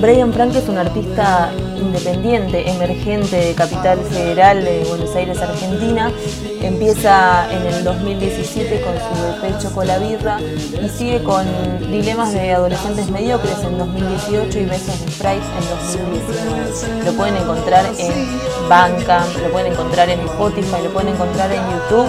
Brian 0.00 0.30
Frank 0.32 0.54
es 0.54 0.68
un 0.68 0.76
artista 0.76 1.50
independiente, 1.78 2.70
emergente 2.70 3.36
de 3.36 3.54
Capital 3.54 3.98
Federal 4.00 4.62
de 4.62 4.84
Buenos 4.84 5.14
Aires, 5.16 5.40
Argentina. 5.40 6.12
Empieza 6.60 7.50
en 7.50 7.66
el 7.66 7.82
2017 7.82 8.82
con 8.82 8.94
su 8.94 9.40
pecho 9.40 9.74
con 9.74 9.86
la 9.86 9.98
birra 9.98 10.38
y 10.40 10.88
sigue 10.90 11.22
con 11.22 11.46
Dilemas 11.90 12.32
de 12.34 12.52
Adolescentes 12.52 13.10
Mediocres 13.10 13.58
en 13.64 13.78
2018 13.78 14.58
y 14.58 14.64
Besos 14.66 15.00
de 15.04 15.12
Sprite 15.12 15.46
en 15.58 15.68
2019. 15.70 17.04
Lo 17.06 17.12
pueden 17.12 17.36
encontrar 17.36 17.86
en 17.98 18.68
Bandcamp, 18.68 19.34
lo 19.42 19.50
pueden 19.50 19.72
encontrar 19.72 20.10
en 20.10 20.20
Spotify, 20.20 20.82
lo 20.84 20.92
pueden 20.92 21.14
encontrar 21.14 21.50
en 21.52 21.62
YouTube 21.70 22.08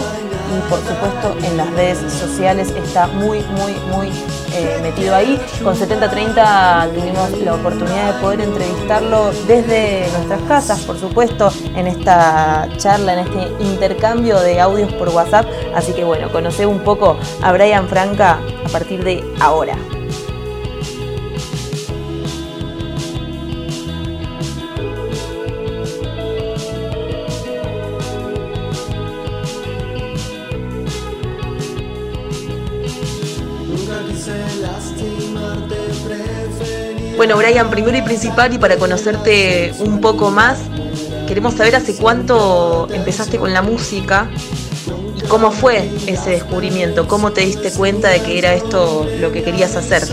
y 0.49 0.69
por 0.69 0.79
supuesto 0.79 1.35
en 1.47 1.57
las 1.57 1.71
redes 1.71 1.99
sociales 2.11 2.73
está 2.75 3.07
muy, 3.07 3.39
muy, 3.39 3.73
muy 3.91 4.11
eh, 4.53 4.79
metido 4.81 5.15
ahí. 5.15 5.39
Con 5.63 5.75
7030 5.75 6.89
tuvimos 6.93 7.31
la 7.41 7.55
oportunidad 7.55 8.13
de 8.13 8.21
poder 8.21 8.41
entrevistarlo 8.41 9.31
desde 9.47 10.09
nuestras 10.11 10.41
casas, 10.43 10.81
por 10.81 10.97
supuesto, 10.99 11.51
en 11.75 11.87
esta 11.87 12.67
charla, 12.77 13.13
en 13.13 13.19
este 13.19 13.63
intercambio 13.63 14.39
de 14.39 14.59
audios 14.59 14.91
por 14.93 15.09
WhatsApp. 15.09 15.45
Así 15.75 15.93
que 15.93 16.03
bueno, 16.03 16.31
conocer 16.31 16.67
un 16.67 16.79
poco 16.79 17.17
a 17.41 17.51
Brian 17.51 17.87
Franca 17.87 18.39
a 18.65 18.69
partir 18.69 19.03
de 19.03 19.23
ahora. 19.39 19.75
Bueno, 37.17 37.35
Brian, 37.35 37.71
primero 37.71 37.97
y 37.97 38.03
principal, 38.03 38.53
y 38.53 38.59
para 38.59 38.77
conocerte 38.77 39.73
un 39.79 39.99
poco 40.01 40.29
más, 40.29 40.59
queremos 41.27 41.55
saber 41.55 41.75
hace 41.75 41.95
cuánto 41.95 42.87
empezaste 42.93 43.39
con 43.39 43.53
la 43.53 43.63
música 43.63 44.29
y 45.17 45.21
cómo 45.27 45.49
fue 45.49 45.89
ese 46.05 46.29
descubrimiento, 46.29 47.07
cómo 47.07 47.31
te 47.31 47.41
diste 47.41 47.71
cuenta 47.71 48.09
de 48.09 48.21
que 48.21 48.37
era 48.37 48.53
esto 48.53 49.07
lo 49.19 49.31
que 49.31 49.41
querías 49.41 49.75
hacer. 49.75 50.03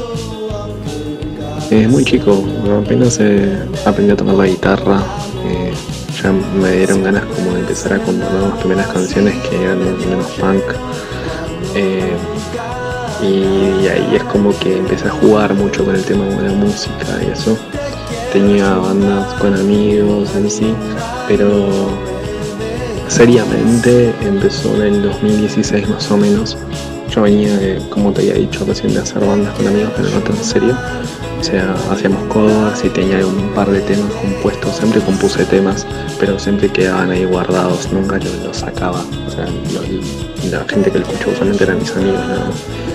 Es 1.70 1.88
muy 1.90 2.06
chico, 2.06 2.42
apenas 2.82 3.18
eh, 3.20 3.54
aprendí 3.84 4.12
a 4.12 4.16
tocar 4.16 4.34
la 4.34 4.46
guitarra, 4.46 5.02
eh, 5.46 5.74
ya 6.22 6.32
me 6.32 6.72
dieron 6.72 7.04
ganas 7.04 7.24
como 7.26 7.52
de 7.52 7.60
empezar 7.60 7.92
a 7.92 7.98
componer 7.98 8.32
las 8.32 8.58
primeras 8.60 8.86
canciones 8.86 9.34
que 9.48 9.62
eran 9.62 9.78
menos 9.78 10.26
punk. 10.40 10.62
Eh, 11.74 12.16
y 13.22 13.88
ahí 13.88 14.16
es 14.16 14.23
como 14.34 14.50
que 14.58 14.78
empecé 14.78 15.06
a 15.06 15.10
jugar 15.10 15.54
mucho 15.54 15.84
con 15.84 15.94
el 15.94 16.02
tema 16.02 16.24
de 16.24 16.48
la 16.48 16.52
música 16.52 17.06
y 17.24 17.30
eso. 17.30 17.56
Tenía 18.32 18.74
bandas 18.74 19.32
con 19.34 19.54
amigos 19.54 20.34
en 20.34 20.50
sí, 20.50 20.74
pero 21.28 21.68
seriamente 23.06 24.12
empezó 24.22 24.74
en 24.74 24.94
el 24.94 25.02
2016 25.02 25.88
más 25.88 26.10
o 26.10 26.16
menos. 26.16 26.58
Yo 27.10 27.22
venía, 27.22 27.78
como 27.90 28.10
te 28.10 28.22
había 28.22 28.34
dicho 28.34 28.64
recién, 28.66 28.92
de 28.92 29.02
hacer 29.02 29.24
bandas 29.24 29.54
con 29.54 29.68
amigos, 29.68 29.92
pero 29.96 30.10
no 30.10 30.18
tan 30.18 30.36
serio. 30.42 30.76
O 31.38 31.44
sea, 31.44 31.76
hacíamos 31.92 32.24
covers 32.24 32.84
y 32.84 32.88
tenía 32.88 33.24
un 33.24 33.54
par 33.54 33.70
de 33.70 33.82
temas 33.82 34.12
compuestos. 34.14 34.74
Siempre 34.78 35.00
compuse 35.00 35.44
temas, 35.44 35.86
pero 36.18 36.40
siempre 36.40 36.68
quedaban 36.70 37.12
ahí 37.12 37.24
guardados, 37.24 37.92
nunca 37.92 38.18
los, 38.44 38.56
sacaba. 38.56 39.04
O 39.28 39.30
sea, 39.30 39.46
la 40.50 40.64
gente 40.68 40.90
que 40.90 40.98
lo 40.98 41.06
escuchó 41.06 41.30
usualmente 41.30 41.62
eran 41.62 41.78
mis 41.78 41.92
amigos 41.92 42.18
nada 42.26 42.46
más 42.46 42.93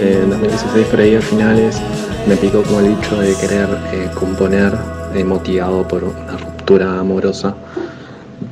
en 0.00 0.30
2016 0.30 0.86
por 0.86 1.00
ahí 1.00 1.14
a 1.14 1.20
finales 1.20 1.80
me 2.28 2.36
picó 2.36 2.62
como 2.62 2.80
el 2.80 2.96
dicho 2.96 3.16
de 3.20 3.34
querer 3.34 3.68
eh, 3.92 4.10
componer 4.14 4.74
eh, 5.14 5.24
motivado 5.24 5.86
por 5.86 6.04
una 6.04 6.36
ruptura 6.36 6.98
amorosa. 6.98 7.54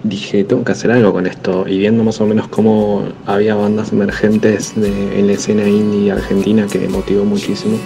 Dije, 0.02 0.44
tengo 0.44 0.64
que 0.64 0.72
hacer 0.72 0.90
algo 0.90 1.12
con 1.12 1.26
esto 1.26 1.66
y 1.66 1.78
viendo 1.78 2.04
más 2.04 2.20
o 2.20 2.26
menos 2.26 2.48
cómo 2.48 3.02
había 3.26 3.54
bandas 3.54 3.92
emergentes 3.92 4.74
en 4.76 5.26
la 5.26 5.32
escena 5.32 5.66
indie 5.66 6.12
argentina 6.12 6.66
que 6.70 6.78
me 6.78 6.88
motivó 6.88 7.24
muchísimo 7.24 7.78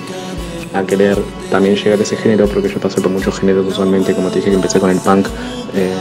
a 0.75 0.85
querer 0.85 1.17
también 1.51 1.77
llegar 1.77 1.99
a 1.99 2.03
ese 2.03 2.17
género 2.17 2.47
porque 2.47 2.69
yo 2.69 2.79
pasé 2.79 3.01
por 3.01 3.11
muchos 3.11 3.39
géneros 3.41 3.67
usualmente, 3.67 4.15
como 4.15 4.29
te 4.29 4.37
dije 4.37 4.51
que 4.51 4.57
empecé 4.57 4.79
con 4.79 4.91
el 4.91 4.99
punk. 4.99 5.27
Eh, 5.75 5.93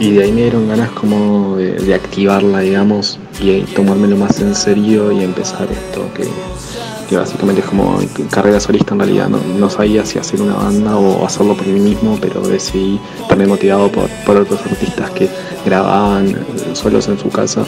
y 0.00 0.12
de 0.12 0.24
ahí 0.24 0.32
me 0.32 0.40
dieron 0.40 0.66
ganas 0.66 0.90
como 0.92 1.56
de, 1.56 1.94
activarla, 1.94 2.60
digamos, 2.60 3.18
y 3.38 3.60
tomármelo 3.60 4.16
más 4.16 4.40
en 4.40 4.54
serio 4.54 5.12
y 5.12 5.22
empezar 5.22 5.68
esto, 5.70 6.08
que, 6.14 7.14
básicamente 7.14 7.60
es 7.60 7.66
como 7.66 7.98
carrera 8.30 8.58
solista 8.60 8.94
en 8.94 9.00
realidad. 9.00 9.28
No, 9.28 9.68
sabía 9.68 10.06
si 10.06 10.18
hacer 10.18 10.40
una 10.40 10.54
banda 10.54 10.96
o 10.96 11.26
hacerlo 11.26 11.54
por 11.54 11.66
mí 11.66 11.78
mismo, 11.78 12.16
pero 12.18 12.40
decidí 12.40 12.98
también 13.28 13.50
motivado 13.50 13.90
por, 13.92 14.36
otros 14.36 14.60
artistas 14.62 15.10
que 15.10 15.28
grababan 15.66 16.34
solos 16.72 17.06
en 17.08 17.18
su 17.18 17.28
casa 17.28 17.64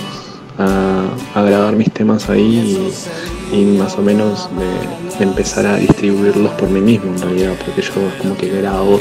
a, 0.59 1.43
grabar 1.43 1.77
mis 1.77 1.93
temas 1.93 2.31
ahí 2.31 2.91
y, 3.53 3.65
más 3.77 3.99
o 3.99 4.03
menos 4.03 4.49
de, 5.19 5.23
empezar 5.23 5.67
a 5.67 5.77
distribuirlos 5.77 6.53
por 6.53 6.71
mí 6.71 6.81
mismo 6.81 7.13
en 7.15 7.21
realidad, 7.21 7.53
porque 7.63 7.83
yo 7.83 7.93
como 8.23 8.37
que 8.39 8.49
grabo 8.49 8.99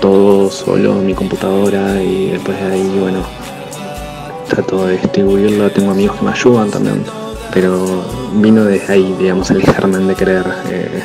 todo 0.00 0.50
solo 0.50 0.94
mi 0.94 1.14
computadora 1.14 2.02
y 2.02 2.30
después 2.30 2.58
de 2.60 2.72
ahí, 2.72 2.98
bueno, 3.00 3.22
trato 4.48 4.86
de 4.86 4.98
distribuirlo. 4.98 5.70
Tengo 5.70 5.90
amigos 5.90 6.16
que 6.16 6.24
me 6.24 6.30
ayudan 6.32 6.70
también, 6.70 7.04
pero 7.52 8.04
vino 8.34 8.64
desde 8.64 8.92
ahí, 8.92 9.14
digamos, 9.18 9.50
el 9.50 9.62
germen 9.62 10.06
de 10.06 10.14
querer, 10.14 10.44
eh, 10.70 11.02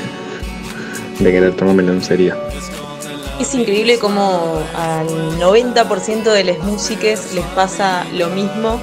de 1.19 1.31
querer 1.31 1.55
tomármelo 1.55 1.93
en 1.93 2.03
serio. 2.03 2.35
Es 3.39 3.55
increíble 3.55 3.97
como 3.97 4.61
al 4.75 5.39
90% 5.39 6.23
de 6.31 6.43
las 6.43 6.59
músicas 6.59 7.33
les 7.33 7.45
pasa 7.47 8.05
lo 8.13 8.29
mismo 8.29 8.79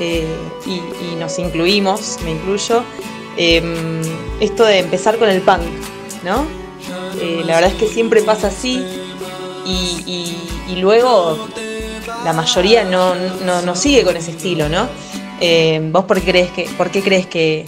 eh, 0.00 0.26
y, 0.66 1.16
nos 1.16 1.38
incluimos, 1.38 2.18
me 2.24 2.30
incluyo, 2.30 2.84
em, 3.36 4.00
esto 4.40 4.64
de 4.64 4.78
empezar 4.78 5.18
con 5.18 5.28
el 5.28 5.42
punk, 5.42 5.62
¿no? 6.24 6.46
Eh, 7.20 7.42
la 7.44 7.56
verdad 7.56 7.72
es 7.72 7.76
que 7.76 7.88
siempre 7.88 8.22
pasa 8.22 8.46
así, 8.46 8.82
y, 9.68 10.76
luego 10.80 11.48
la 12.24 12.32
mayoría 12.32 12.84
no, 12.84 13.74
sigue 13.74 14.02
con 14.04 14.16
ese 14.16 14.32
estilo, 14.32 14.68
¿no? 14.68 14.88
Eh, 15.40 15.80
¿Vos 15.92 16.04
por 16.04 16.20
qué 16.20 16.30
crees, 16.30 16.50
que, 16.50 16.68
por 16.76 16.90
qué, 16.90 17.02
crees 17.02 17.26
que, 17.26 17.64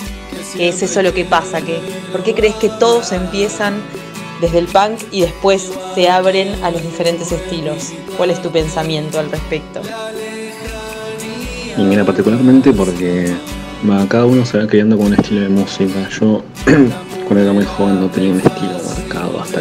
es 0.58 0.82
eso 0.82 1.02
lo 1.02 1.12
que 1.14 1.24
pasa? 1.24 1.60
Que, 1.60 1.80
¿Por 2.10 2.22
qué 2.22 2.34
crees 2.34 2.54
que 2.56 2.68
todos 2.68 3.12
empiezan 3.12 3.80
desde 4.40 4.58
el 4.58 4.66
punk 4.66 5.00
y 5.12 5.20
después 5.20 5.70
se 5.94 6.08
abren 6.08 6.62
a 6.64 6.70
los 6.70 6.82
diferentes 6.82 7.30
estilos? 7.32 7.92
¿Cuál 8.16 8.30
es 8.30 8.42
tu 8.42 8.50
pensamiento 8.50 9.18
al 9.18 9.30
respecto? 9.30 9.80
Y 11.76 11.82
mira, 11.82 12.04
particularmente 12.04 12.72
porque 12.72 13.32
cada 14.08 14.26
uno 14.26 14.44
se 14.44 14.58
va 14.58 14.66
creando 14.66 14.96
con 14.96 15.06
un 15.06 15.14
estilo 15.14 15.42
de 15.42 15.48
música. 15.48 16.08
Yo 16.20 16.42
cuando 17.26 17.40
era 17.40 17.52
muy 17.52 17.64
joven 17.64 18.00
no 18.00 18.08
tenía 18.08 18.32
un 18.32 18.40
estilo 18.40 18.69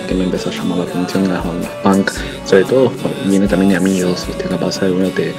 que 0.09 0.15
me 0.15 0.23
empezó 0.23 0.49
a 0.49 0.53
llamar 0.53 0.79
la 0.79 0.83
atención 0.85 1.29
las 1.29 1.45
bandas 1.45 1.69
punk, 1.83 2.11
sobre 2.44 2.63
todo 2.63 2.91
viene 3.25 3.47
también 3.47 3.69
de 3.69 3.77
amigos, 3.77 4.25
¿viste? 4.25 4.45
capaz 4.45 4.81
alguno 4.81 5.09
te, 5.09 5.35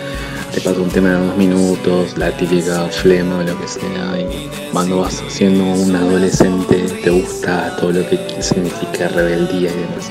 te 0.55 0.61
pasa 0.61 0.81
un 0.81 0.89
tema 0.89 1.09
de 1.09 1.27
dos 1.27 1.37
minutos, 1.37 2.17
la 2.17 2.31
típica 2.37 2.87
flema 2.87 3.39
o 3.39 3.43
lo 3.43 3.61
que 3.61 3.67
sea, 3.67 4.21
y 4.21 4.49
cuando 4.73 5.01
vas 5.01 5.23
siendo 5.27 5.65
un 5.65 5.97
adolescente 5.97 6.87
te 7.03 7.11
gusta 7.11 7.77
todo 7.81 7.91
lo 7.91 8.09
que 8.09 8.19
significa 8.41 9.09
rebeldía 9.09 9.71
y 9.71 9.75
demás. 9.75 10.11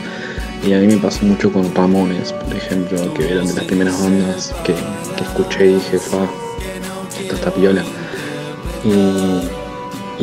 Y 0.67 0.73
a 0.73 0.79
mí 0.79 0.87
me 0.87 0.97
pasó 0.97 1.23
mucho 1.23 1.53
con 1.53 1.73
Ramones, 1.73 2.33
por 2.33 2.53
ejemplo, 2.53 3.13
que 3.13 3.31
eran 3.31 3.47
de 3.47 3.53
las 3.53 3.63
primeras 3.63 3.97
bandas 4.03 4.53
que, 4.65 4.73
que 4.73 5.23
escuché 5.23 5.67
y 5.67 5.73
dije, 5.75 5.99
fa, 5.99 6.27
esto 7.17 7.35
está 7.35 7.49
piola 7.51 7.81
y, 8.83 9.58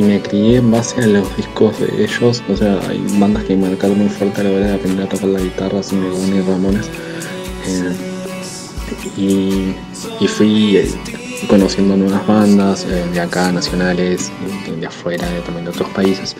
me 0.03 0.21
crié 0.21 0.59
en 0.59 0.71
base 0.71 1.01
a 1.01 1.07
los 1.07 1.37
discos 1.37 1.79
de 1.81 2.05
ellos. 2.05 2.43
O 2.49 2.57
sea, 2.57 2.79
hay 2.89 3.05
bandas 3.19 3.45
que 3.45 3.57
me 3.57 3.69
marcaron 3.69 3.99
muy 3.99 4.09
fuerte 4.09 4.41
a 4.41 4.45
la 4.45 4.51
hora 4.51 4.67
de 4.67 4.75
aprender 4.75 5.07
a 5.07 5.09
tocar 5.09 5.29
la 5.29 5.41
guitarra, 5.41 5.81
así 5.81 5.97
me 5.97 6.09
y 6.09 6.41
Ramones. 6.43 6.87
Eh, 7.67 7.93
y, 9.17 9.75
fui 10.29 10.77
eh, 10.77 10.91
conociendo 11.49 11.97
nuevas 11.97 12.27
bandas 12.27 12.85
eh, 12.85 13.05
de 13.13 13.21
acá, 13.21 13.51
nacionales, 13.53 14.31
de, 14.79 14.87
afuera, 14.87 15.27
también 15.45 15.65
de 15.65 15.71
otros 15.71 15.89
países. 15.91 16.37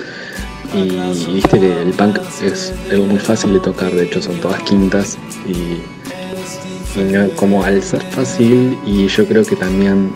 Y, 0.75 1.33
viste 1.33 1.59
que 1.59 1.83
el 1.83 1.91
punk 1.91 2.19
es 2.43 2.73
algo 2.91 3.07
muy 3.07 3.19
fácil 3.19 3.55
de 3.55 3.61
tocar, 3.61 3.93
de 3.93 4.05
hecho 4.05 4.21
son 4.21 4.39
todas 4.41 4.63
quintas 4.65 5.17
y, 5.47 5.81
como 7.37 7.63
al 7.63 7.83
ser 7.83 8.01
fácil 8.03 8.79
y 8.87 9.07
yo 9.07 9.27
creo 9.27 9.45
que 9.45 9.55
también 9.55 10.11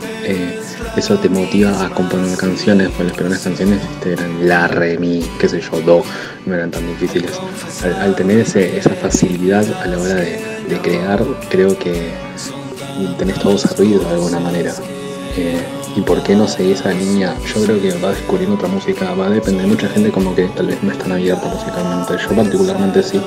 eso 1.00 1.18
te 1.18 1.30
motiva 1.30 1.82
a 1.82 1.88
componer 1.88 2.36
canciones, 2.36 2.88
porque 2.90 3.04
las 3.04 3.14
primeras 3.14 3.42
canciones 3.42 3.80
este, 3.82 4.12
eran 4.12 4.46
la, 4.46 4.68
re, 4.68 4.98
mi, 4.98 5.26
qué 5.38 5.48
sé 5.48 5.58
yo, 5.60 5.80
do, 5.80 6.04
no 6.44 6.54
eran 6.54 6.70
tan 6.70 6.86
difíciles. 6.86 7.32
Al, 7.82 8.14
tener 8.14 8.38
esa 8.40 8.90
facilidad 8.90 9.64
a 9.82 9.86
la 9.86 9.98
hora 9.98 10.14
de, 10.14 10.78
crear, 10.82 11.24
creo 11.48 11.76
que 11.78 12.10
tenés 13.18 13.38
todo 13.40 13.56
servido 13.56 14.00
de 14.00 14.10
alguna 14.10 14.40
manera. 14.40 14.74
Eh, 15.36 15.58
y 15.96 16.00
por 16.02 16.22
qué 16.22 16.34
no 16.34 16.46
seguir 16.46 16.76
esa 16.76 16.92
línea. 16.92 17.36
Yo 17.46 17.62
creo 17.64 17.80
que 17.80 17.92
va 17.98 18.10
descubriendo 18.10 18.56
otra 18.56 18.68
música, 18.68 19.14
va 19.14 19.26
a 19.26 19.30
depender 19.30 19.62
de 19.62 19.68
mucha 19.68 19.88
gente 19.88 20.10
como 20.10 20.34
que 20.34 20.44
tal 20.48 20.66
vez 20.66 20.82
no 20.82 20.92
es 20.92 20.98
tan 20.98 21.12
abierta 21.12 21.46
musicalmente. 21.48 22.14
Yo 22.22 22.36
particularmente 22.36 23.02
sí, 23.02 23.20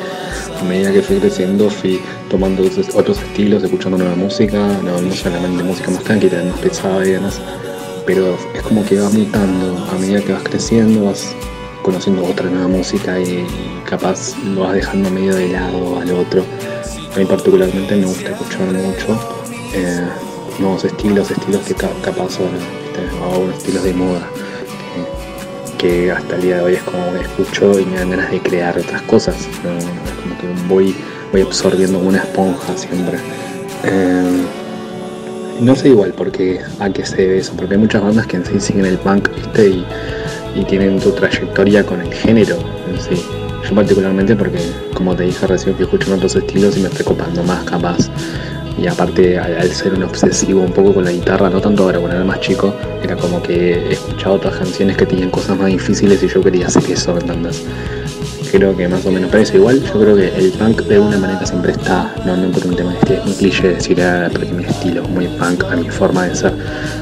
a 0.59 0.63
medida 0.63 0.91
que 0.91 1.01
fui 1.01 1.17
creciendo 1.17 1.69
fui 1.69 2.01
tomando 2.29 2.63
otros 2.95 3.17
estilos, 3.19 3.63
escuchando 3.63 3.97
nueva 3.97 4.15
música, 4.15 4.57
no, 4.83 5.01
no 5.01 5.13
solamente 5.13 5.63
música 5.63 5.91
más 5.91 6.03
tranquila, 6.03 6.43
más 6.43 6.59
pesada 6.59 7.05
y 7.05 7.11
demás, 7.11 7.39
pero 8.05 8.37
es 8.53 8.61
como 8.61 8.85
que 8.85 8.99
vas 8.99 9.13
mutando 9.13 9.77
a 9.91 9.97
medida 9.99 10.21
que 10.21 10.33
vas 10.33 10.43
creciendo, 10.43 11.05
vas 11.05 11.35
conociendo 11.81 12.23
otra 12.25 12.49
nueva 12.49 12.67
música 12.67 13.19
y, 13.19 13.45
capaz 13.87 14.35
lo 14.43 14.61
vas 14.61 14.73
dejando 14.73 15.09
medio 15.11 15.35
de 15.35 15.49
lado 15.49 15.99
al 15.99 16.11
otro. 16.11 16.43
A 17.13 17.19
mí 17.19 17.25
particularmente 17.25 17.95
me 17.95 18.05
gusta 18.05 18.31
escuchar 18.31 18.71
mucho. 18.71 19.19
Eh, 19.75 20.07
nuevos 20.59 20.85
estilos, 20.85 21.31
estilos 21.31 21.61
que 21.61 21.73
capaz 21.73 22.31
son 22.31 22.49
este, 22.55 23.57
estilos 23.57 23.83
de 23.83 23.93
moda, 23.93 24.27
que, 25.77 26.11
hasta 26.11 26.35
el 26.35 26.41
día 26.41 26.57
de 26.57 26.61
hoy 26.61 26.73
es 26.73 26.83
como 26.83 27.11
que 27.13 27.21
escucho 27.21 27.79
y 27.79 27.85
me 27.85 27.97
dan 27.97 28.11
ganas 28.11 28.31
de 28.31 28.39
crear 28.39 28.77
otras 28.77 29.01
cosas, 29.03 29.35
como 29.61 30.37
que 30.37 30.73
voy, 30.73 30.95
voy 31.31 31.41
absorbiendo 31.41 31.99
una 31.99 32.19
esponja 32.19 32.77
siempre. 32.77 33.17
Eh, 33.83 34.43
no 35.59 35.75
sé 35.75 35.89
igual 35.89 36.13
porque 36.15 36.61
a 36.79 36.89
qué 36.89 37.05
se 37.05 37.17
debe 37.17 37.37
eso, 37.37 37.53
porque 37.55 37.75
hay 37.75 37.79
muchas 37.79 38.01
bandas 38.01 38.27
que 38.27 38.37
en 38.37 38.45
sí 38.45 38.59
siguen 38.59 38.85
el 38.85 38.97
punk 38.97 39.29
Y, 40.55 40.63
tienen 40.65 40.99
tu 40.99 41.11
trayectoria 41.11 41.85
con 41.85 42.01
el 42.01 42.13
género 42.13 42.57
en 42.89 43.01
sí. 43.01 43.23
Yo 43.67 43.75
particularmente 43.75 44.35
porque, 44.35 44.59
como 44.93 45.15
te 45.15 45.23
dije 45.23 45.47
recién, 45.47 45.75
que 45.75 45.83
escucho 45.83 46.13
otros 46.13 46.35
estilos 46.35 46.77
y 46.77 46.81
me 46.81 46.89
estoy 46.89 47.05
copando 47.05 47.43
más 47.43 47.63
capaz 47.63 48.09
y 48.77 48.87
aparte 48.87 49.37
al, 49.37 49.69
ser 49.71 49.93
un 49.93 50.03
obsesivo 50.03 50.61
un 50.61 50.71
poco 50.71 50.93
con 50.93 51.05
la 51.05 51.11
guitarra, 51.11 51.49
no 51.49 51.61
tanto 51.61 51.83
ahora 51.83 51.99
cuando 51.99 52.17
era 52.17 52.25
más 52.25 52.39
chico, 52.39 52.73
era 53.03 53.15
como 53.15 53.41
que 53.41 53.91
escuchaba 53.93 54.35
otras 54.35 54.55
canciones 54.55 54.97
que 54.97 55.05
tenían 55.05 55.29
cosas 55.29 55.57
más 55.57 55.67
difíciles 55.67 56.23
y 56.23 56.27
yo 56.27 56.41
quería 56.41 56.67
hacer 56.67 56.83
eso, 56.89 57.17
¿entendés? 57.17 57.63
Creo 58.51 58.75
que 58.75 58.87
más 58.87 59.05
o 59.05 59.11
menos 59.11 59.31
parece 59.31 59.57
igual, 59.57 59.81
yo 59.83 59.99
creo 59.99 60.15
que 60.15 60.27
el 60.35 60.51
punk 60.51 60.83
de 60.83 60.95
alguna 60.95 61.17
manera 61.17 61.45
siempre 61.45 61.71
está, 61.71 62.13
no, 62.25 62.37
no 62.37 62.51
porque 62.51 62.67
un 62.67 62.75
tema 62.75 62.91
de 62.91 62.99
estilo, 62.99 63.23
es 63.25 63.37
cliché 63.37 63.67
decir 63.69 64.01
ah, 64.01 64.29
porque 64.31 64.51
mi 64.51 64.63
estilo 64.63 65.03
es 65.03 65.09
muy 65.09 65.27
punk 65.27 65.63
a 65.65 65.75
mi 65.75 65.89
forma 65.89 66.27
de 66.27 66.35
ser, 66.35 66.53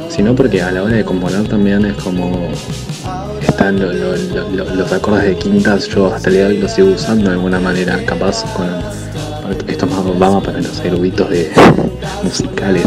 sino 0.09 0.33
porque 0.33 0.61
a 0.61 0.71
la 0.71 0.83
hora 0.83 0.95
de 0.95 1.03
componer 1.03 1.47
también 1.47 1.85
es 1.85 1.95
como 1.95 2.49
están 3.41 3.79
los 3.79 4.91
acordes 4.91 5.23
de 5.25 5.35
quintas, 5.35 5.87
yo 5.87 6.13
hasta 6.13 6.29
el 6.29 6.35
día 6.35 6.47
de 6.47 6.53
hoy 6.55 6.57
los 6.59 6.71
sigo 6.71 6.89
usando 6.89 7.29
de 7.29 7.35
alguna 7.35 7.59
manera, 7.59 7.99
capaz 8.05 8.43
con 8.55 8.67
esto 9.51 9.87
más 9.87 10.19
vamos 10.19 10.43
para 10.43 10.61
los 10.61 10.79
eruditos 10.79 11.29
de 11.29 11.51
musicales. 12.23 12.85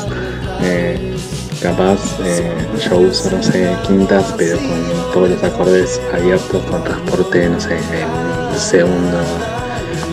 Eh, 0.62 1.16
capaz 1.60 1.98
eh, 2.24 2.52
yo 2.88 2.98
uso, 2.98 3.30
no 3.30 3.42
sé, 3.42 3.70
quintas, 3.86 4.34
pero 4.36 4.56
con 4.58 5.12
todos 5.12 5.30
los 5.30 5.42
acordes 5.42 6.00
abiertos 6.12 6.62
con 6.64 6.84
transporte, 6.84 7.48
no 7.48 7.60
sé, 7.60 7.76
en 7.76 8.58
segundo, 8.58 9.18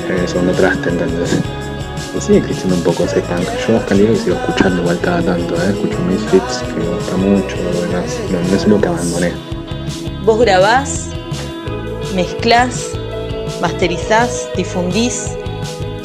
en 0.09 0.27
segundo 0.27 0.53
traste, 0.53 0.89
entonces 0.89 1.41
sigue 2.21 2.37
existiendo 2.39 2.75
un 2.75 2.83
poco 2.83 3.05
ese 3.05 3.21
punk. 3.21 3.47
Yo 3.67 3.77
hasta 3.77 3.93
el 3.93 4.07
día 4.07 4.15
sigo 4.15 4.35
escuchando 4.35 4.81
igual 4.81 4.99
cada 5.01 5.21
tanto, 5.21 5.55
¿eh? 5.55 5.69
escucho 5.69 5.97
Misfits 5.99 6.63
que 6.67 6.79
me 6.79 6.95
gusta 6.95 7.17
mucho, 7.17 7.55
no, 8.31 8.49
no 8.49 8.55
es 8.55 8.67
lo 8.67 8.79
que 8.79 8.87
abandoné. 8.87 9.31
Vos 10.23 10.39
grabás, 10.39 11.09
mezclás, 12.13 12.91
masterizás, 13.61 14.49
difundís, 14.55 15.35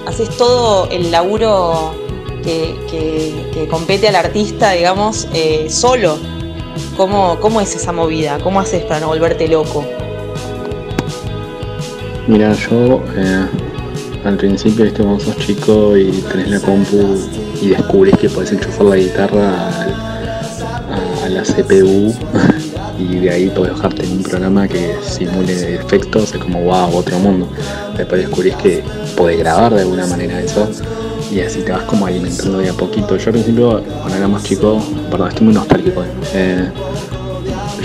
haces 0.06 0.30
todo 0.36 0.88
el 0.90 1.10
laburo 1.10 1.94
que, 2.42 3.68
compete 3.70 4.08
al 4.08 4.16
artista, 4.16 4.72
digamos, 4.72 5.28
eh, 5.34 5.66
solo. 5.68 6.18
¿Cómo, 6.96 7.38
¿Cómo 7.40 7.60
es 7.60 7.74
esa 7.74 7.92
movida? 7.92 8.38
¿Cómo 8.42 8.60
haces 8.60 8.84
para 8.84 9.00
no 9.00 9.08
volverte 9.08 9.48
loco? 9.48 9.84
Mira, 12.26 12.54
yo 12.54 13.02
eh, 13.16 13.46
al 14.24 14.36
principio, 14.36 14.84
este, 14.84 15.02
cuando 15.02 15.24
sos 15.24 15.36
chico 15.38 15.96
y 15.96 16.10
tenés 16.32 16.50
la 16.50 16.60
compu 16.60 17.16
y 17.60 17.68
descubrís 17.68 18.16
que 18.16 18.28
podés 18.28 18.52
enchufar 18.52 18.86
la 18.86 18.96
guitarra 18.96 19.68
a, 21.24 21.28
la 21.28 21.42
CPU 21.42 22.14
y 22.98 23.16
de 23.16 23.30
ahí 23.30 23.48
podés 23.48 23.72
bajarte 23.72 24.04
en 24.04 24.12
un 24.12 24.22
programa 24.22 24.68
que 24.68 24.96
simule 25.02 25.74
efectos, 25.74 26.34
es 26.34 26.40
como 26.40 26.62
wow, 26.62 26.94
otro 26.96 27.18
mundo. 27.18 27.48
Después 27.96 28.20
descubrís 28.22 28.54
que 28.56 28.82
podés 29.16 29.38
grabar 29.38 29.74
de 29.74 29.82
alguna 29.82 30.06
manera 30.06 30.40
eso 30.40 30.68
y 31.30 31.40
así 31.40 31.60
te 31.60 31.72
vas 31.72 31.82
como 31.82 32.06
alimentando 32.06 32.58
de 32.58 32.68
a 32.68 32.72
poquito. 32.72 33.16
Yo 33.16 33.26
al 33.26 33.32
principio, 33.32 33.82
cuando 34.00 34.16
era 34.16 34.28
más 34.28 34.42
chico, 34.44 34.82
perdón, 35.10 35.28
estoy 35.28 35.44
muy 35.46 35.54
nostálgico. 35.54 36.04
Eh, 36.32 36.70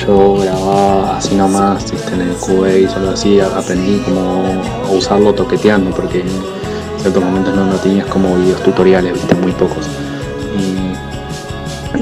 yo 0.07 0.37
grababa 0.37 1.17
así 1.17 1.35
nomás 1.35 1.85
en 2.11 2.21
el 2.21 2.33
Cubase 2.35 2.87
o 2.87 2.95
algo 2.95 3.11
así, 3.11 3.39
aprendí 3.39 3.99
como 3.99 4.43
a 4.87 4.91
usarlo 4.91 5.33
toqueteando 5.33 5.91
porque 5.91 6.21
en 6.21 6.99
ciertos 6.99 7.23
momentos 7.23 7.55
no, 7.55 7.75
tenías 7.75 8.07
como 8.07 8.35
videos 8.35 8.61
tutoriales, 8.63 9.13
viste, 9.13 9.35
muy 9.35 9.51
pocos. 9.51 9.85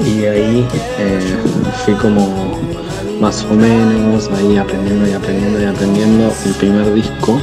Y, 0.06 0.24
ahí 0.24 0.66
eh, 0.98 1.36
fui 1.84 1.94
como 1.94 2.58
más 3.20 3.44
o 3.44 3.54
menos 3.54 4.30
ahí 4.32 4.56
aprendiendo 4.56 5.06
y 5.06 5.12
aprendiendo 5.12 5.60
y 5.60 5.64
aprendiendo 5.64 6.32
el 6.46 6.52
primer 6.54 6.94
disco, 6.94 7.38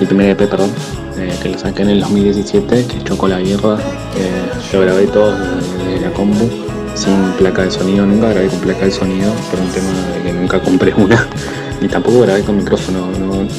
el 0.00 0.06
primer 0.08 0.30
EP, 0.30 0.48
perdón, 0.48 0.70
eh, 1.16 1.32
que 1.40 1.50
lo 1.50 1.58
saqué 1.58 1.82
en 1.82 1.90
el 1.90 2.00
2017, 2.00 2.86
que 2.86 3.04
chocó 3.04 3.28
la 3.28 3.40
guerra, 3.40 3.78
eh, 4.16 4.76
grabé 4.76 5.06
todo 5.06 5.32
de, 5.32 6.00
la 6.00 6.10
combo 6.10 6.50
sin 6.94 7.14
placa 7.38 7.62
de 7.62 7.70
sonido, 7.70 8.04
nunca 8.04 8.30
grabé 8.30 8.48
con 8.48 8.58
placa 8.58 8.84
de 8.86 8.90
sonido 8.90 9.32
por 9.50 9.60
un 9.60 9.68
tema 9.68 9.90
de 10.14 10.22
que 10.22 10.32
nunca 10.32 10.60
compré 10.60 10.92
una, 10.94 11.28
ni 11.80 11.86
tampoco 11.86 12.22
grabé 12.22 12.42
con 12.42 12.56
micrófono, 12.56 13.08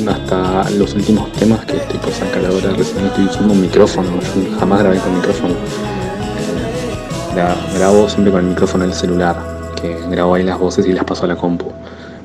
hasta 0.08 0.70
los 0.72 0.94
últimos 0.94 1.32
temas 1.34 1.66
que 1.66 1.78
estoy 1.78 2.00
por 2.00 2.12
sacar 2.12 2.46
ahora 2.46 2.72
recién 2.72 3.06
estoy 3.06 3.26
usando 3.26 3.54
un 3.54 3.62
micrófono, 3.62 4.10
yo 4.12 4.60
jamás 4.60 4.80
grabé 4.80 4.98
con 4.98 5.16
micrófono. 5.16 5.54
Eh, 7.38 7.78
grabo 7.78 8.10
siempre 8.10 8.32
con 8.32 8.42
el 8.42 8.48
micrófono 8.48 8.86
del 8.86 8.94
celular, 8.94 9.65
que 9.76 9.98
grabo 10.10 10.36
ahí 10.36 10.44
las 10.44 10.60
voces 10.60 10.88
y 10.88 10.94
las 10.94 11.04
paso 11.04 11.26
a 11.26 11.28
la 11.28 11.36
compu. 11.36 11.72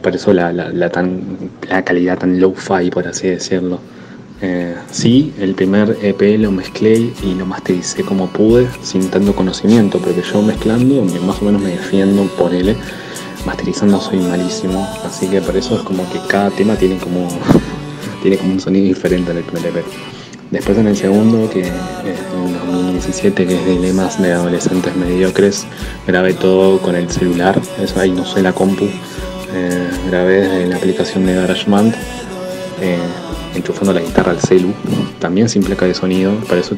Por 0.03 0.15
eso 0.15 0.33
la, 0.33 0.53
la, 0.53 0.91
tan, 0.91 1.51
la 1.69 1.85
calidad 1.85 2.19
tan 2.19 2.41
low-fi, 2.41 2.91
por 2.91 3.07
así 3.07 3.29
decirlo. 3.29 3.79
Eh, 4.43 4.75
sí, 4.91 5.35
el 5.39 5.55
primer 5.55 5.99
EP 6.01 6.39
lo 6.39 6.51
mezclé 6.51 7.13
y 7.23 7.35
lo 7.35 7.45
mastericé 7.45 8.03
como 8.03 8.27
pude, 8.29 8.67
sin 8.83 9.11
tanto 9.11 9.37
conocimiento, 9.37 9.99
porque 9.99 10.23
yo 10.23 10.41
mezclando 10.41 11.03
más 11.27 11.43
o 11.43 11.45
menos 11.45 11.61
me 11.61 11.71
defiendo 11.71 12.25
por 12.39 12.55
él. 12.55 12.75
Masterizando 13.45 14.01
soy 14.01 14.19
malísimo, 14.19 14.87
así 15.05 15.27
que 15.27 15.41
por 15.41 15.57
eso 15.57 15.77
es 15.77 15.83
como 15.83 16.11
que 16.11 16.19
cada 16.29 16.51
tema 16.51 16.77
tiene 16.77 16.97
como, 16.97 17.29
tiene 18.23 18.39
como 18.39 18.53
un 18.53 18.61
sonido 18.61 18.87
diferente 18.87 19.31
en 19.31 19.39
el 19.39 19.45
primer 19.45 19.67
EP. 19.67 19.85
Después 20.51 20.79
en 20.79 20.89
el 20.89 20.97
segundo, 20.97 21.49
que 21.49 21.61
es 21.61 21.69
en 21.69 22.53
2017, 22.67 23.47
que 23.47 23.55
es 23.55 23.67
Dilemas 23.67 24.21
de 24.21 24.33
Adolescentes 24.33 24.97
Mediocres, 24.97 25.65
grabé 26.07 26.35
todo 26.35 26.81
con 26.81 26.97
el 26.97 27.09
celular, 27.09 27.61
eso 27.81 28.01
ahí 28.01 28.11
no 28.11 28.25
soy 28.25 28.43
la 28.43 28.53
compu, 28.53 28.87
eh, 29.55 29.91
grabé 30.09 30.41
desde 30.41 30.67
la 30.67 30.77
aplicación 30.77 31.27
de 31.27 31.35
GarageBand. 31.35 31.95
Eh, 32.81 32.97
enchufando 33.55 33.93
la 33.93 34.01
guitarra 34.01 34.33
al 34.33 34.41
celu, 34.41 34.73
también 35.19 35.49
sin 35.49 35.63
placa 35.63 35.85
de 35.87 35.95
sonido, 35.95 36.33
por 36.49 36.57
eso, 36.59 36.77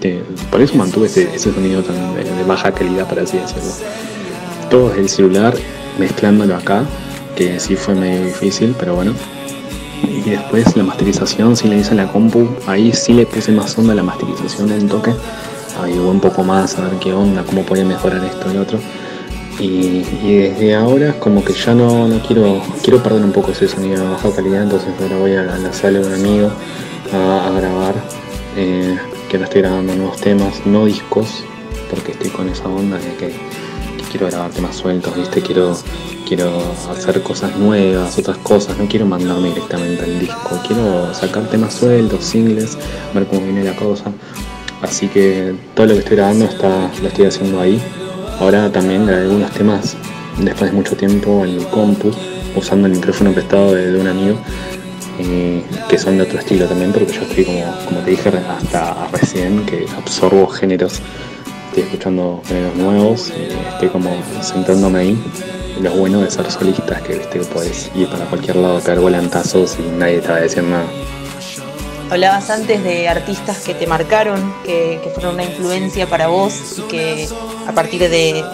por 0.50 0.60
eso 0.60 0.74
mantuve 0.74 1.06
ese, 1.06 1.38
sonido 1.38 1.82
tan 1.82 2.14
de, 2.14 2.24
baja 2.46 2.72
calidad, 2.72 3.08
para 3.08 3.22
así 3.22 3.36
decirlo. 3.36 3.70
Todo 4.70 4.88
desde 4.88 5.02
el 5.02 5.08
celular, 5.08 5.54
mezclándolo 5.98 6.56
acá, 6.56 6.84
que 7.36 7.60
sí 7.60 7.76
fue 7.76 7.94
medio 7.94 8.24
difícil, 8.26 8.74
pero 8.78 8.94
bueno. 8.94 9.12
Y 10.02 10.30
después 10.30 10.76
la 10.76 10.84
masterización, 10.84 11.56
si 11.56 11.68
le 11.68 11.78
hice 11.78 11.94
la 11.94 12.10
compu, 12.10 12.48
ahí 12.66 12.92
sí 12.92 13.12
le 13.12 13.26
puse 13.26 13.52
más 13.52 13.76
onda 13.78 13.94
la 13.94 14.02
masterización 14.02 14.70
en 14.72 14.88
toque. 14.88 15.12
Hubo 15.80 16.10
un 16.10 16.20
poco 16.20 16.42
más 16.42 16.78
a 16.78 16.82
ver 16.82 16.98
qué 16.98 17.12
onda, 17.12 17.44
cómo 17.44 17.62
podía 17.62 17.84
mejorar 17.84 18.24
esto 18.24 18.52
y 18.52 18.56
otro. 18.56 18.78
Y, 19.58 20.02
desde 20.24 20.74
ahora 20.74 21.18
como 21.18 21.44
que 21.44 21.52
ya 21.52 21.74
no, 21.74 22.08
no, 22.08 22.20
quiero 22.20 22.62
quiero 22.82 23.02
perder 23.02 23.22
un 23.22 23.32
poco 23.32 23.52
ese 23.52 23.68
sonido 23.68 24.02
de 24.02 24.08
baja 24.08 24.30
calidad, 24.34 24.62
entonces 24.62 24.88
ahora 25.00 25.16
voy 25.18 25.34
a, 25.34 25.42
la 25.42 25.72
sala 25.72 26.00
de 26.00 26.06
un 26.06 26.14
amigo 26.14 26.50
a, 27.12 27.50
grabar, 27.50 27.94
eh, 28.56 28.96
que 29.28 29.36
ahora 29.36 29.44
estoy 29.46 29.60
grabando 29.60 29.94
nuevos 29.94 30.20
temas, 30.20 30.62
no 30.64 30.86
discos, 30.86 31.44
porque 31.90 32.12
estoy 32.12 32.30
con 32.30 32.48
esa 32.48 32.68
onda 32.68 32.96
de 32.98 33.14
que, 33.14 33.32
quiero 34.12 34.28
grabar 34.28 34.52
temas 34.52 34.76
sueltos, 34.76 35.16
¿viste? 35.16 35.42
Quiero, 35.42 35.76
quiero 36.28 36.52
hacer 36.90 37.22
cosas 37.22 37.56
nuevas, 37.56 38.16
otras 38.18 38.36
cosas, 38.38 38.78
no 38.78 38.86
quiero 38.86 39.06
mandarme 39.06 39.48
directamente 39.48 40.04
al 40.04 40.20
disco, 40.20 40.60
quiero 40.66 41.12
sacar 41.12 41.48
temas 41.48 41.74
sueltos, 41.74 42.24
singles, 42.24 42.78
ver 43.12 43.26
cómo 43.26 43.40
viene 43.40 43.64
la 43.64 43.74
cosa. 43.74 44.04
Así 44.82 45.08
que 45.08 45.54
todo 45.74 45.86
lo 45.86 45.94
que 45.94 46.00
estoy 46.00 46.16
grabando 46.16 46.44
está, 46.44 46.90
lo 47.00 47.08
estoy 47.08 47.26
haciendo 47.26 47.60
ahí, 47.60 47.80
Ahora 48.42 48.72
también 48.72 49.06
grabé 49.06 49.22
algunos 49.22 49.52
temas 49.52 49.96
después 50.38 50.72
de 50.72 50.76
mucho 50.76 50.96
tiempo 50.96 51.44
en 51.44 51.50
el 51.50 51.66
compu, 51.68 52.10
usando 52.56 52.88
el 52.88 52.94
micrófono 52.94 53.30
prestado 53.32 53.74
de, 53.74 54.00
un 54.00 54.08
amigo, 54.08 54.36
eh, 55.20 55.62
que 55.88 55.96
son 55.96 56.16
de 56.16 56.24
otro 56.24 56.40
estilo 56.40 56.66
también, 56.66 56.92
porque 56.92 57.12
yo 57.12 57.22
estoy 57.22 57.44
como, 57.44 57.62
como 57.84 58.00
te 58.00 58.10
dije 58.10 58.30
hasta 58.30 59.06
recién, 59.12 59.64
que 59.64 59.86
absorbo 59.96 60.48
géneros, 60.48 61.00
estoy 61.72 61.84
escuchando 61.84 62.42
géneros 62.46 62.76
nuevos, 62.76 63.32
estoy 63.72 63.88
como 63.88 64.10
sentándome 64.42 64.98
ahí 64.98 65.18
lo 65.80 65.90
bueno 65.92 66.20
de 66.20 66.30
ser 66.30 66.50
solistas, 66.50 67.00
que 67.00 67.14
viste 67.14 67.38
que 67.38 67.44
podés 67.46 67.90
ir 67.94 68.08
para 68.10 68.26
cualquier 68.26 68.56
lado, 68.56 68.78
pegar 68.80 69.00
volantazos 69.00 69.78
y 69.78 69.82
nadie 69.96 70.20
te 70.20 70.28
va 70.28 70.36
a 70.36 70.40
decir 70.40 70.62
nada. 70.64 70.84
Hablabas 72.10 72.50
antes 72.50 72.84
de 72.84 73.08
artistas 73.08 73.60
que 73.60 73.72
te 73.72 73.86
marcaron, 73.86 74.52
que, 74.66 75.00
fueron 75.14 75.34
una 75.34 75.44
influencia 75.44 76.06
para 76.06 76.28
vos 76.28 76.78
y 76.78 76.82
que 76.82 77.26
a 77.66 77.72
partir 77.72 78.00
de, 78.02 78.44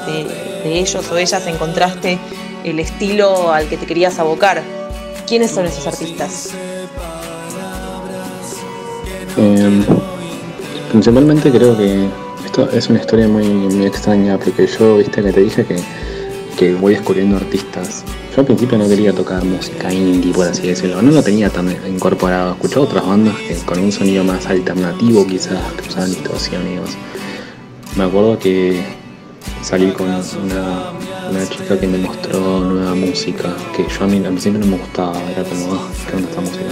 ellos 0.65 1.11
o 1.11 1.19
ellas 1.19 1.45
encontraste 1.49 2.21
el 2.63 2.79
estilo 2.79 3.53
al 3.53 3.69
que 3.69 3.77
te 3.79 3.87
querías 3.87 4.21
abocar. 4.21 4.63
¿Quiénes 5.27 5.51
son 5.51 5.67
esos 5.67 5.89
artistas? 5.89 6.51
Em, 9.37 9.85
principalmente 10.93 11.51
creo 11.51 11.77
que 11.77 12.09
es 12.73 12.89
una 12.89 13.01
historia 13.01 13.29
muy, 13.29 13.47
muy 13.47 13.87
extraña 13.87 14.39
porque 14.39 14.67
yo, 14.67 14.97
viste 14.97 15.23
que 15.23 15.33
te 15.33 15.41
dije 15.41 15.65
que 15.65 15.77
que 16.59 16.75
voy 16.75 16.95
descubriendo 16.95 17.37
artistas. 17.37 18.03
Yo 18.35 18.41
al 18.41 18.47
principio 18.47 18.77
no 18.79 18.89
quería 18.89 19.13
tocar 19.13 19.45
música 19.45 19.93
indie, 19.93 20.33
por 20.33 20.49
así 20.49 20.67
decirlo. 20.67 21.01
No 21.01 21.13
lo 21.13 21.23
tenía 21.23 21.51
tan 21.51 21.71
incorporado. 21.87 22.53
Escuchaba 22.53 22.85
otras 22.85 23.07
bandas 23.07 23.37
con 23.65 23.79
un 23.79 23.93
sonido 23.93 24.25
más 24.25 24.45
alternativo, 24.47 25.25
quizás, 25.25 25.73
que 25.75 25.89
usaban 25.89 26.11
demás. 26.11 26.97
Me 27.97 28.05
acuerdo 28.05 28.39
que 28.41 28.83
salí 29.63 29.93
con 29.93 30.09
una, 30.09 31.49
chica 31.49 31.79
que 31.79 31.87
me 31.87 31.99
mostró 31.99 32.61
nueva 32.61 32.95
música, 32.95 33.55
que 33.77 33.87
yo 33.89 34.05
a 34.05 34.09
mí 34.09 34.17
al 34.17 34.25
principio 34.25 34.59
no 34.59 34.67
me 34.67 34.79
gustaba, 34.79 35.15
era 35.31 35.45
como, 35.45 35.75
ah, 35.75 35.89
qué 36.09 36.17
onda 36.17 36.29
esta 36.29 36.41
música. 36.41 36.71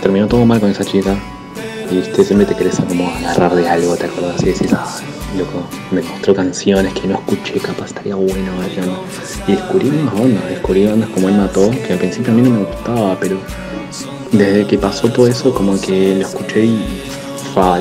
Terminó 0.00 0.26
todo 0.28 0.46
mal 0.46 0.60
con 0.60 0.70
esa 0.70 0.84
chica, 0.84 1.14
y 1.90 1.96
viste, 1.96 2.24
siempre 2.24 2.46
te 2.46 2.54
querés 2.54 2.76
como 2.76 3.08
agarrar 3.08 3.54
de 3.54 3.68
algo, 3.68 3.96
te 3.96 4.06
acuerdas 4.06 4.42
y 4.42 4.46
decís, 4.46 4.72
ah, 4.72 4.86
loco, 5.36 5.62
me 5.90 6.02
mostró 6.02 6.34
canciones 6.34 6.92
que 6.94 7.06
no 7.08 7.14
escuché, 7.14 7.58
capaz 7.60 7.86
estaría 7.86 8.14
bueno, 8.14 8.52
Y 9.46 9.52
descubrí 9.52 9.88
unas 9.88 10.14
bandas, 10.14 10.48
descubrí 10.48 10.86
bandas 10.86 11.08
como 11.10 11.28
él 11.28 11.36
mató, 11.36 11.70
que 11.70 11.92
al 11.92 11.98
principio 11.98 12.32
a 12.32 12.36
mí 12.36 12.42
no 12.42 12.50
me 12.50 12.64
gustaba, 12.64 13.16
pero 13.18 13.38
desde 14.32 14.66
que 14.66 14.78
pasó 14.78 15.10
todo 15.10 15.26
eso, 15.26 15.54
como 15.54 15.80
que 15.80 16.16
lo 16.16 16.26
escuché 16.26 16.64
y 16.64 17.02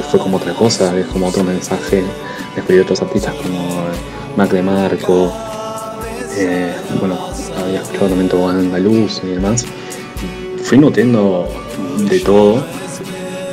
fue 0.09 0.19
como 0.19 0.37
otra 0.37 0.53
cosa, 0.53 0.97
es 0.97 1.05
como 1.07 1.27
otro 1.27 1.43
mensaje. 1.43 2.03
Descubrí 2.55 2.79
otros 2.79 3.01
artistas 3.01 3.35
como 3.35 3.85
Mac 4.35 4.49
de 4.51 4.63
Marco, 4.63 5.31
eh, 6.35 6.73
bueno, 6.99 7.17
había 7.63 7.81
escuchado 7.81 8.07
también 8.07 8.29
todo 8.29 8.49
Andaluz 8.49 9.21
y 9.23 9.27
demás. 9.27 9.65
Fui 10.63 10.77
nutriendo 10.77 11.47
de 12.09 12.19
todo 12.19 12.63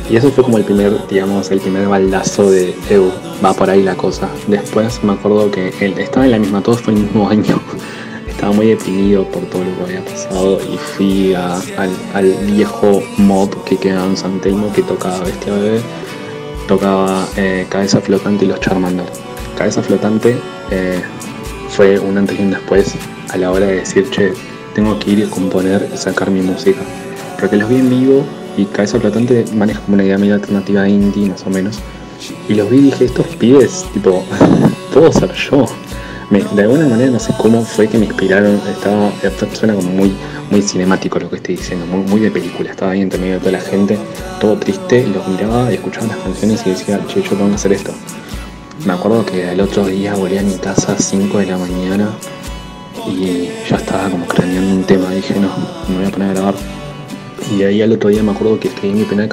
y 0.08 0.16
eso 0.16 0.30
fue 0.30 0.44
como 0.44 0.58
el 0.58 0.64
primer, 0.64 1.06
digamos, 1.08 1.50
el 1.50 1.60
primer 1.60 1.88
baldazo 1.88 2.50
de 2.50 2.74
EU, 2.90 3.10
va 3.44 3.54
por 3.54 3.70
ahí 3.70 3.82
la 3.82 3.96
cosa. 3.96 4.28
Después 4.46 5.02
me 5.02 5.12
acuerdo 5.12 5.50
que 5.50 5.72
él 5.80 5.98
estaba 5.98 6.26
en 6.26 6.32
la 6.32 6.38
misma, 6.38 6.62
todo 6.62 6.76
fue 6.76 6.92
el 6.92 7.00
mismo 7.00 7.28
año. 7.30 7.60
Estaba 8.28 8.52
muy 8.52 8.66
deprimido 8.66 9.24
por 9.28 9.42
todo 9.44 9.64
lo 9.64 9.76
que 9.76 9.82
había 9.84 10.04
pasado 10.04 10.58
y 10.60 10.76
fui 10.76 11.34
al, 11.34 12.36
viejo 12.46 13.02
mod 13.16 13.50
que 13.64 13.76
quedaba 13.78 14.06
en 14.06 14.16
San 14.16 14.40
Telmo 14.40 14.72
que 14.72 14.82
tocaba 14.82 15.20
Bestia 15.20 15.54
Bebé, 15.54 15.80
tocaba 16.68 17.26
eh, 17.36 17.66
Cabeza 17.68 18.00
Flotante 18.00 18.44
y 18.44 18.48
los 18.48 18.60
Charmander. 18.60 19.06
Cabeza 19.56 19.82
Flotante 19.82 20.36
eh, 20.70 21.00
fue 21.70 21.98
un 21.98 22.18
antes 22.18 22.38
y 22.38 22.42
un 22.42 22.50
después 22.50 22.94
a 23.30 23.36
la 23.36 23.50
hora 23.50 23.66
de 23.66 23.76
decir, 23.76 24.10
che, 24.10 24.32
tengo 24.74 24.98
que 24.98 25.12
ir 25.12 25.24
a 25.24 25.30
componer 25.30 25.88
y 25.94 25.96
sacar 25.96 26.30
mi 26.30 26.42
música. 26.42 26.80
Porque 27.40 27.56
los 27.56 27.68
vi 27.68 27.76
en 27.76 27.88
vivo 27.88 28.24
y 28.56 28.64
Cabeza 28.66 29.00
Flotante 29.00 29.44
maneja 29.54 29.80
como 29.80 29.94
una 29.94 30.04
idea 30.04 30.18
medio 30.18 30.34
alternativa 30.34 30.88
indie, 30.88 31.28
más 31.28 31.44
o 31.46 31.50
menos. 31.50 31.78
Y 32.48 32.54
los 32.54 32.70
vi 32.70 32.78
y 32.78 32.82
dije, 32.82 33.04
estos 33.06 33.26
pibes, 33.36 33.84
tipo, 33.92 34.24
puedo 34.92 35.12
ser 35.12 35.32
yo. 35.32 35.66
de 36.30 36.62
alguna 36.62 36.86
manera 36.86 37.10
no 37.10 37.18
sé 37.18 37.34
cómo 37.38 37.64
fue 37.64 37.88
que 37.88 37.98
me 37.98 38.06
inspiraron, 38.06 38.60
estaba, 38.70 39.12
suena 39.52 39.74
como 39.74 39.90
muy, 39.90 40.12
muy 40.50 40.62
cinemático 40.62 41.18
lo 41.18 41.28
que 41.28 41.36
estoy 41.36 41.56
diciendo, 41.56 41.86
muy, 41.86 42.00
muy 42.08 42.20
de 42.20 42.30
película, 42.30 42.70
estaba 42.70 42.92
ahí 42.92 43.02
entre 43.02 43.18
medio 43.18 43.34
de 43.34 43.40
toda 43.40 43.52
la 43.52 43.60
gente, 43.60 43.98
todo 44.40 44.56
triste, 44.56 45.06
los 45.06 45.26
miraba 45.28 45.70
y 45.70 45.74
escuchaba 45.74 46.06
las 46.06 46.16
canciones 46.18 46.62
y 46.66 46.70
decía, 46.70 47.00
che, 47.06 47.22
yo 47.22 47.30
tengo 47.30 47.48
que 47.48 47.54
hacer 47.54 47.72
esto. 47.72 47.92
Me 48.86 48.92
acuerdo 48.92 49.24
que 49.24 49.52
el 49.52 49.60
otro 49.60 49.86
día 49.86 50.14
volví 50.14 50.36
a 50.36 50.42
mi 50.42 50.56
casa 50.56 50.92
a 50.92 50.98
5 50.98 51.38
de 51.38 51.46
la 51.46 51.58
mañana 51.58 52.10
y 53.06 53.48
ya 53.68 53.76
estaba 53.76 54.08
como 54.10 54.26
craneando 54.26 54.74
un 54.74 54.84
tema, 54.84 55.10
dije, 55.10 55.34
no, 55.38 55.50
me 55.88 55.98
voy 55.98 56.06
a 56.06 56.10
poner 56.10 56.30
a 56.30 56.32
grabar 56.32 56.83
y 57.50 57.62
ahí 57.62 57.82
al 57.82 57.92
otro 57.92 58.10
día 58.10 58.22
me 58.22 58.32
acuerdo 58.32 58.58
que 58.58 58.68
escribí 58.68 58.94
mi 58.94 59.04
primera, 59.04 59.28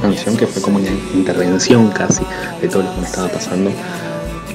canción, 0.00 0.36
que 0.36 0.46
fue 0.46 0.62
como 0.62 0.78
una 0.78 0.88
intervención 1.14 1.90
casi 1.90 2.22
de 2.60 2.68
todo 2.68 2.82
lo 2.82 2.94
que 2.94 3.00
me 3.00 3.06
estaba 3.06 3.28
pasando. 3.28 3.70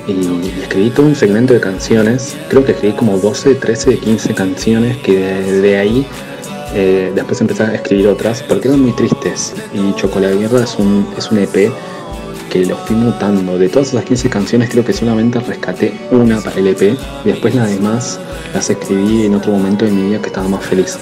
Y 0.08 0.62
escribí 0.62 0.90
todo 0.90 1.06
un 1.06 1.16
segmento 1.16 1.54
de 1.54 1.60
canciones, 1.60 2.36
creo 2.50 2.66
que 2.66 2.74
escribí 2.74 2.94
como 2.94 3.18
12, 3.18 3.56
13, 3.56 4.00
15 4.00 4.34
canciones 4.34 4.98
que 4.98 5.18
de, 5.18 5.78
ahí 5.78 6.06
eh, 6.74 7.12
después 7.16 7.40
empecé 7.40 7.64
a 7.64 7.76
escribir 7.76 8.08
otras 8.08 8.44
porque 8.44 8.68
eran 8.68 8.82
muy 8.82 8.92
tristes. 8.94 9.54
Y 9.74 9.94
Chocolate 9.96 10.36
Guerra 10.36 10.64
es 10.64 10.76
un, 10.78 11.08
es 11.18 11.32
un 11.32 11.38
EP 11.40 11.72
que 12.50 12.66
lo 12.66 12.78
fui 12.78 12.96
mutando. 12.96 13.58
De 13.58 13.70
todas 13.70 13.90
esas 13.90 14.04
15 14.04 14.30
canciones 14.30 14.70
creo 14.70 14.84
que 14.84 14.94
solamente 14.94 15.40
rescaté 15.40 15.94
una 16.12 16.42
para 16.42 16.58
el 16.58 16.68
EP 16.68 16.82
y 17.24 17.28
después 17.28 17.56
las 17.56 17.70
demás 17.70 18.20
las 18.54 18.70
escribí 18.70 19.26
en 19.26 19.36
otro 19.36 19.54
momento 19.54 19.86
de 19.86 19.92
mi 19.92 20.10
vida 20.10 20.22
que 20.22 20.28
estaba 20.28 20.48
más 20.48 20.66
feliz 20.66 20.98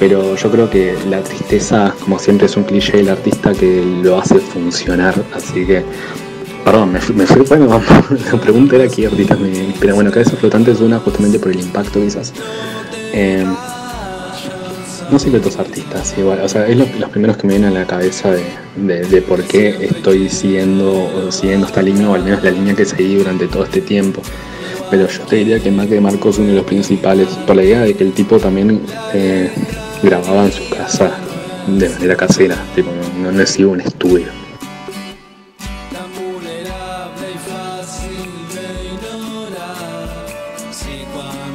pero 0.00 0.34
yo 0.34 0.50
creo 0.50 0.70
que 0.70 0.96
la 1.08 1.20
tristeza, 1.20 1.94
como 2.00 2.18
siempre, 2.18 2.46
es 2.46 2.56
un 2.56 2.64
cliché 2.64 2.96
del 2.96 3.10
artista 3.10 3.52
que 3.52 3.84
lo 4.02 4.18
hace 4.18 4.38
funcionar, 4.38 5.14
así 5.34 5.66
que, 5.66 5.84
perdón, 6.64 6.92
me, 6.92 7.00
fui, 7.00 7.44
bueno, 7.46 7.80
la 8.32 8.40
pregunta 8.40 8.76
era 8.76 8.88
qué 8.88 9.06
artista 9.06 9.36
me 9.36 9.48
inspira, 9.50 9.92
bueno, 9.92 10.10
Cabeza 10.10 10.36
Flotante 10.36 10.70
es 10.70 10.80
una 10.80 10.98
justamente 11.00 11.38
por 11.38 11.52
el 11.52 11.60
impacto 11.60 12.00
quizás. 12.00 12.32
Eh, 13.12 13.44
no 15.12 15.18
sé 15.18 15.30
qué 15.30 15.36
otros 15.36 15.58
artistas, 15.58 16.14
igual, 16.16 16.40
o 16.40 16.48
sea, 16.48 16.66
es 16.66 16.78
los 16.78 17.10
primeros 17.10 17.36
que 17.36 17.46
me 17.46 17.54
vienen 17.54 17.76
a 17.76 17.80
la 17.80 17.86
cabeza 17.86 18.30
de, 18.30 19.22
por 19.22 19.42
qué 19.42 19.76
estoy 19.84 20.30
siguiendo, 20.30 21.30
siguiendo 21.30 21.66
esta 21.66 21.82
línea, 21.82 22.08
o 22.08 22.14
al 22.14 22.24
menos 22.24 22.42
la 22.42 22.52
línea 22.52 22.74
que 22.74 22.86
seguí 22.86 23.16
durante 23.16 23.48
todo 23.48 23.64
este 23.64 23.82
tiempo 23.82 24.22
pero 24.90 25.08
yo 25.08 25.22
te 25.22 25.36
diría 25.36 25.60
que 25.60 25.70
Mac 25.70 25.88
de 25.88 26.00
Marcos 26.00 26.34
es 26.34 26.38
uno 26.40 26.48
de 26.48 26.54
los 26.54 26.64
principales, 26.64 27.28
por 27.46 27.54
la 27.54 27.62
idea 27.62 27.80
de 27.82 27.94
que 27.94 28.02
el 28.02 28.12
tipo 28.12 28.38
también 28.38 28.80
eh, 29.14 29.48
grababa 30.02 30.44
en 30.44 30.52
su 30.52 30.68
casa 30.70 31.10
de 31.66 31.88
manera 31.88 32.16
casera, 32.16 32.56
tipo, 32.74 32.90
no 33.18 33.30
necesitaba 33.32 33.72
un 33.72 33.80
estudio. 33.80 34.26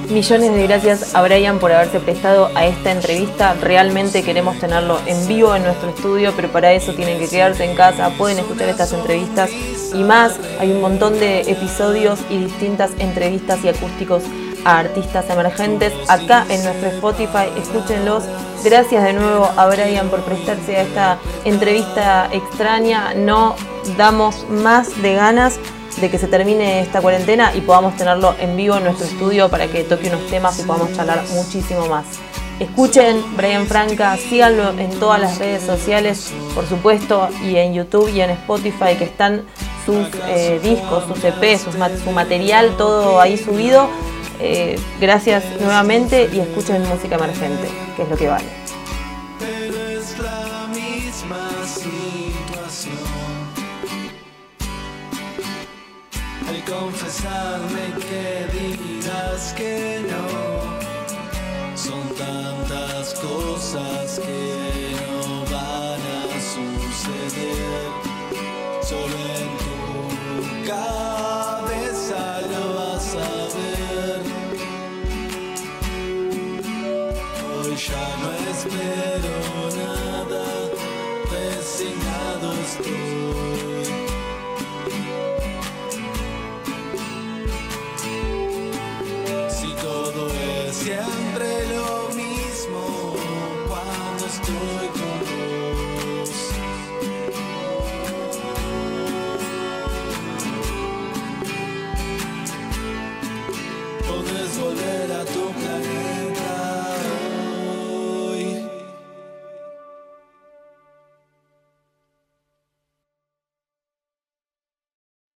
Millones 0.09 0.53
de 0.53 0.63
gracias 0.67 1.13
a 1.13 1.21
Brian 1.23 1.59
por 1.59 1.73
haberse 1.73 1.99
prestado 1.99 2.49
a 2.55 2.65
esta 2.65 2.91
entrevista. 2.91 3.53
Realmente 3.61 4.23
queremos 4.23 4.57
tenerlo 4.59 4.99
en 5.07 5.27
vivo 5.27 5.53
en 5.55 5.63
nuestro 5.63 5.89
estudio, 5.89 6.31
pero 6.35 6.47
para 6.49 6.71
eso 6.71 6.93
tienen 6.93 7.19
que 7.19 7.27
quedarse 7.27 7.65
en 7.65 7.75
casa, 7.75 8.09
pueden 8.11 8.39
escuchar 8.39 8.69
estas 8.69 8.93
entrevistas 8.93 9.49
y 9.93 10.03
más. 10.03 10.39
Hay 10.59 10.71
un 10.71 10.79
montón 10.79 11.19
de 11.19 11.41
episodios 11.41 12.19
y 12.29 12.37
distintas 12.37 12.91
entrevistas 12.99 13.59
y 13.65 13.67
acústicos 13.67 14.23
a 14.65 14.79
artistas 14.79 15.29
emergentes 15.29 15.93
acá 16.09 16.45
en 16.49 16.63
nuestro 16.63 16.89
Spotify. 16.89 17.47
Escúchenlos. 17.57 18.23
Gracias 18.63 19.03
de 19.03 19.13
nuevo 19.13 19.49
a 19.55 19.67
Brian 19.67 20.09
por 20.09 20.21
prestarse 20.23 20.75
a 20.75 20.81
esta 20.81 21.17
entrevista 21.45 22.27
extraña. 22.33 23.13
No 23.13 23.55
damos 23.97 24.49
más 24.49 25.01
de 25.01 25.13
ganas 25.13 25.59
de 26.01 26.09
que 26.09 26.17
se 26.17 26.27
termine 26.27 26.81
esta 26.81 27.01
cuarentena 27.01 27.55
y 27.55 27.61
podamos 27.61 27.95
tenerlo 27.95 28.35
en 28.39 28.57
vivo 28.57 28.75
en 28.75 28.83
nuestro 28.83 29.05
estudio 29.05 29.49
para 29.49 29.67
que 29.67 29.83
toque 29.83 30.09
unos 30.09 30.27
temas 30.27 30.59
y 30.59 30.63
podamos 30.63 30.91
charlar 30.93 31.23
muchísimo 31.29 31.85
más. 31.85 32.05
Escuchen 32.59 33.21
Brian 33.35 33.67
Franca, 33.67 34.15
síganlo 34.15 34.69
en 34.79 34.89
todas 34.97 35.19
las 35.19 35.37
redes 35.39 35.61
sociales, 35.63 36.31
por 36.53 36.65
supuesto, 36.65 37.27
y 37.43 37.57
en 37.57 37.73
YouTube 37.73 38.09
y 38.09 38.21
en 38.21 38.29
Spotify, 38.29 38.95
que 38.97 39.03
están 39.03 39.43
sus 39.85 40.07
eh, 40.27 40.59
discos, 40.63 41.03
sus 41.05 41.21
EP, 41.23 41.59
su 41.59 42.11
material, 42.11 42.75
todo 42.77 43.19
ahí 43.19 43.37
subido. 43.37 43.89
Eh, 44.39 44.79
gracias 44.99 45.43
nuevamente 45.59 46.29
y 46.31 46.39
escuchen 46.39 46.81
música 46.87 47.15
emergente, 47.15 47.67
que 47.95 48.03
es 48.03 48.09
lo 48.09 48.17
que 48.17 48.27
vale. 48.27 48.65
confesarme 56.67 57.93
que 58.09 58.47
digas 58.57 59.53
que 59.53 60.01
no. 60.09 60.27
Son 61.75 62.03
tantas 62.15 63.13
cosas 63.15 64.19
que 64.19 64.95
no 65.05 65.41
van 65.51 66.01
a 66.17 66.39
suceder. 66.53 67.89
Solo 68.81 69.17
en 69.39 69.49
tu 69.63 70.67
cabeza 70.67 71.04